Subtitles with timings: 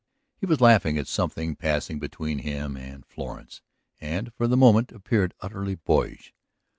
[0.35, 3.61] He was laughing at something passing between him and Florence,
[3.99, 6.33] and for the moment appeared utterly boyish.